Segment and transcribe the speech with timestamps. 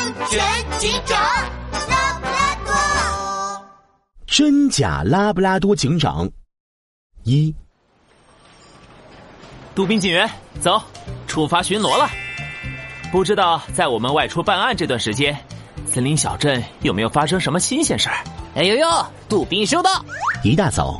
[0.00, 0.40] 安全
[0.78, 1.18] 警长
[1.90, 3.66] 拉布拉多，
[4.26, 6.26] 真假拉布拉多警长
[7.24, 7.54] 一，
[9.74, 10.26] 杜宾警员，
[10.58, 10.82] 走，
[11.26, 12.08] 出发巡逻了。
[13.12, 15.38] 不知道在我们外出办案这段时间，
[15.86, 18.24] 森林小镇有没有发生什么新鲜事儿？
[18.54, 20.02] 哎呦呦，杜宾收到。
[20.42, 20.98] 一大早，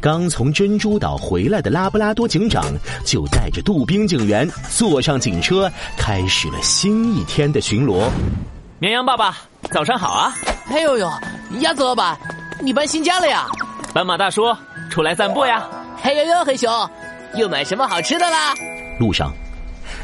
[0.00, 2.64] 刚从珍珠岛回来的拉布拉多警长
[3.04, 8.08] 就带着杜宾警员坐上警车，开始了新一天的巡逻。
[8.78, 9.36] 绵羊爸爸，
[9.70, 10.34] 早上好啊！
[10.68, 11.10] 哎呦呦，
[11.60, 12.16] 鸭子老板，
[12.62, 13.46] 你搬新家了呀？
[13.94, 14.42] 斑马大叔，
[14.90, 15.66] 出来散步呀？
[16.02, 16.70] 嘿呦呦，黑熊，
[17.34, 18.54] 又买什么好吃的啦？
[19.00, 19.32] 路上，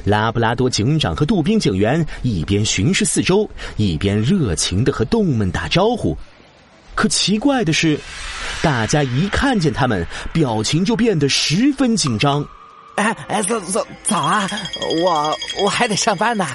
[0.04, 6.16] 拉布拉多警长和杜宾警员一边巡视四周，一边热情的和动物们打招呼。
[6.94, 7.98] 可奇怪的是，
[8.62, 12.46] 大家一看见他们，表情就变得十分紧张。
[12.94, 14.48] 哎哎，早早早啊！
[15.02, 16.46] 我我还得上班呢，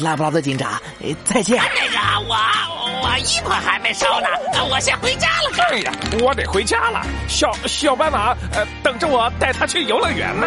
[0.00, 0.80] 拉布拉多警长，
[1.24, 1.60] 再见。
[1.74, 1.98] 那个，
[2.28, 2.36] 我
[3.02, 4.28] 我衣服还没收呢，
[4.70, 5.50] 我先回家了。
[5.70, 7.04] 对呀，我得回家了。
[7.28, 10.46] 小小斑马，呃，等着我带他去游乐园呢。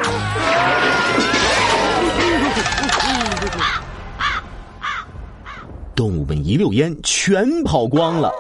[5.96, 8.32] 动物们一溜烟全跑光了，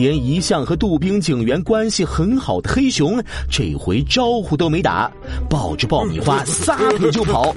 [0.00, 5.10] 连一向和杜宾警员关系很好的黑熊，这回招呼都没打，
[5.50, 7.52] 抱着爆米花撒腿就跑。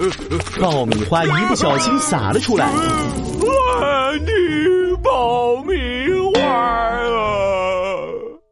[0.59, 2.71] 爆米花一不小心洒了出来，
[3.39, 3.45] 我
[4.25, 5.73] 的爆米
[6.33, 6.41] 花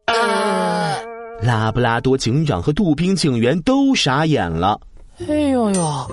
[0.06, 0.96] 啊！
[1.42, 4.80] 拉布拉多警长和杜宾警员都傻眼了。
[5.28, 6.08] 哎呦呦，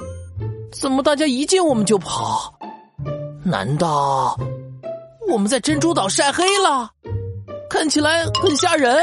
[0.73, 2.55] 怎么大家一见我们就跑？
[3.45, 4.37] 难道
[5.29, 6.91] 我们在珍珠岛晒黑了？
[7.77, 8.97] 看起来很吓人。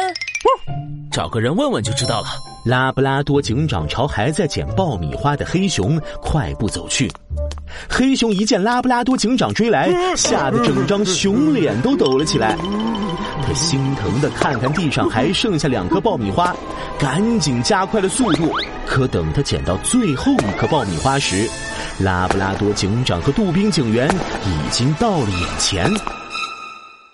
[1.12, 2.28] 找个人问问就知道了。
[2.66, 7.08] 拉布拉多警长朝还在捡爆米花的黑熊快步走去。
[7.88, 12.58] 黑熊一见拉布拉多警长追来，吓得整张熊脸都抖了起来。
[13.46, 16.56] 他心疼的看看地上还剩下两颗爆米花，
[16.98, 18.52] 赶紧加快了速度。
[18.88, 21.48] 可等他捡到最后一颗爆米花时，
[22.00, 24.10] 拉布拉多警长和杜宾警员
[24.48, 25.94] 已经到了眼前。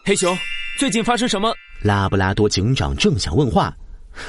[0.05, 0.33] 黑熊，
[0.79, 1.53] 最近发生什么？
[1.81, 3.73] 拉布拉多警长正想问话，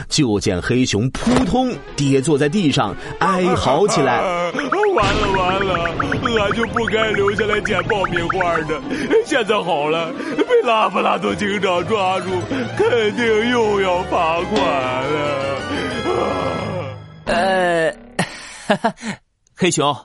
[0.09, 4.21] 就见黑熊扑通跌坐在地上，哀嚎起来。
[4.21, 4.51] 完
[5.15, 5.75] 了完了，
[6.41, 8.83] 俺就不该留下来捡爆米花的。
[9.25, 12.29] 现在好了，被拉布拉多警长抓住，
[12.77, 15.57] 肯定又要罚款了。
[17.27, 17.93] 呃，
[18.67, 18.95] 哈哈，
[19.55, 19.97] 黑熊，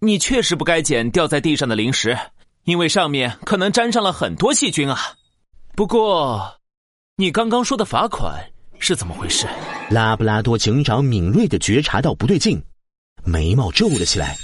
[0.00, 2.14] 你确实不该捡掉在地上的零食，
[2.64, 4.98] 因为上面可能沾上了很多细菌啊。
[5.78, 6.42] 不过，
[7.18, 8.34] 你刚刚说的罚款
[8.80, 9.46] 是怎么回事？
[9.90, 12.60] 拉布拉多警长敏锐的觉察到不对劲，
[13.24, 14.36] 眉毛皱了起来。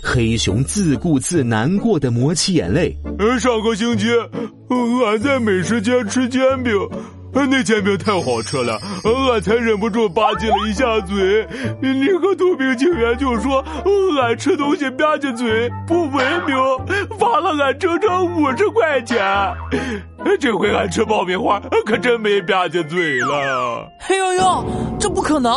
[0.00, 2.96] 黑熊自顾自难过的抹起眼泪。
[3.40, 4.06] 上个星期，
[5.04, 6.72] 俺在美食街吃煎饼。
[7.44, 11.46] 那煎饼太好吃了，俺才忍不住吧唧了一下嘴。
[11.80, 13.62] 你和杜宾警员就说
[14.22, 16.56] 俺吃东西吧唧嘴不文明，
[17.18, 19.18] 罚了俺整整五十块钱。
[20.40, 23.86] 这回俺吃爆米花可真没吧唧嘴了。
[24.00, 24.64] 嘿呦呦，
[24.98, 25.52] 这不可能！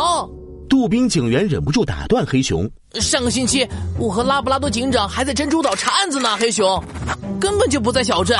[0.68, 2.70] 杜宾警员忍不住打断黑熊
[3.00, 3.66] ：“上个星期
[3.98, 6.82] 我和拉布拉多警长还在珍珠岛查案子呢，黑熊
[7.40, 8.38] 根本就不在小镇。”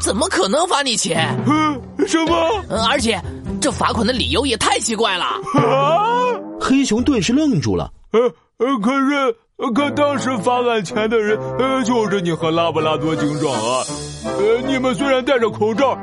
[0.00, 1.34] 怎么可能罚你钱？
[1.46, 2.62] 嗯，什么？
[2.90, 3.20] 而且
[3.60, 5.24] 这罚款的理由也太奇怪了。
[5.24, 6.34] 啊！
[6.60, 7.90] 黑熊顿时愣住了。
[8.12, 8.20] 呃
[8.58, 9.34] 呃，可是
[9.74, 13.82] 可当时罚俺钱的人，呃，就是你和拉布拉多警长啊。
[14.24, 15.98] 呃，你们虽然戴着口罩，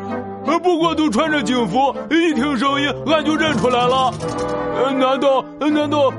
[0.46, 4.12] 呃，不过都穿着警服，一听声音俺就认出来了。
[4.76, 6.12] 呃，难道难道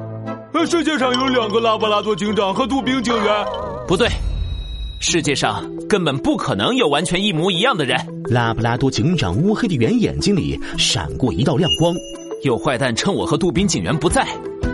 [0.67, 3.45] 世界上有两个拉布拉多警长和杜宾警员？
[3.87, 4.09] 不对。
[5.05, 7.99] 世界上根本不可能有完全一模一样的人。
[8.27, 11.93] 拉布拉多警长乌黑的圆眼睛里闪过一道亮光，
[12.45, 14.25] 有坏蛋趁我和杜宾警员不在，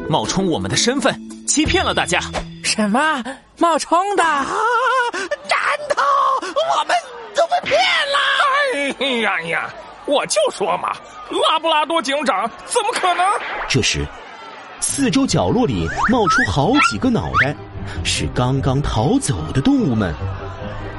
[0.06, 2.21] 冒充我们的身份，欺骗了大家。
[2.62, 3.25] 什么
[3.56, 4.22] 冒充的？
[4.22, 4.44] 啊！
[5.49, 5.59] 站
[5.89, 6.03] 头！
[6.43, 6.95] 我们
[7.34, 7.80] 都被骗
[8.13, 8.98] 了！
[9.01, 9.75] 哎呀呀！
[10.04, 10.92] 我就说嘛，
[11.48, 13.25] 拉布拉多警长怎么可能？
[13.66, 14.07] 这时，
[14.78, 17.57] 四周角落里冒出好几个脑袋。
[18.05, 20.15] 是刚刚逃走的动物们。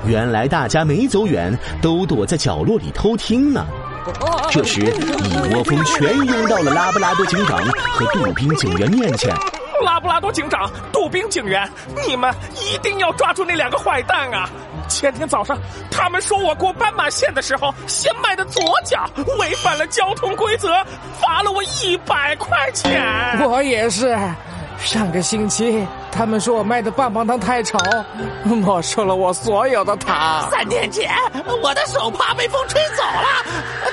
[0.05, 3.65] 原来大家没走远，都躲在角落里偷听呢。
[4.49, 7.59] 这时，一窝蜂全拥到了拉布拉多警长
[7.91, 9.35] 和杜宾警员面前。
[9.83, 11.69] 拉布拉多警长、杜宾警员，
[12.07, 14.49] 你们一定要抓住那两个坏蛋啊！
[14.87, 15.57] 前天早上，
[15.91, 19.09] 他们说我过斑马线的时候先迈的左脚，
[19.39, 20.69] 违反了交通规则，
[21.21, 23.01] 罚了我一百块钱。
[23.49, 24.17] 我也是。
[24.79, 25.85] 上个星期
[26.19, 27.79] 他们说我卖的棒棒糖太丑，
[28.43, 30.51] 没收了我所有的糖。
[30.51, 31.09] 三天前，
[31.63, 33.45] 我的手帕被风吹走了，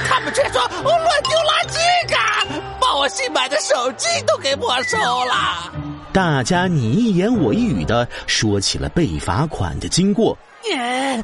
[0.08, 1.78] 他们却说我乱丢垃圾
[2.08, 5.72] 杆，把我新买的手机都给没收了。
[6.12, 10.36] 大家你一言我一语的说起了被罚款的经过。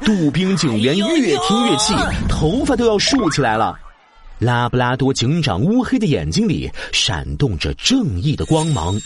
[0.05, 1.93] 杜宾警员越听越气，
[2.29, 3.77] 头发都要竖起来了。
[4.39, 8.97] 拉布拉多警长乌黑的眼睛里闪动着正义的光芒。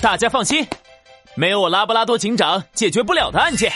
[0.00, 0.64] 大家放心，
[1.34, 3.72] 没有我拉布拉多警长解决不了的案件，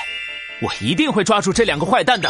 [0.60, 2.28] 我一定会抓住这两个坏蛋的。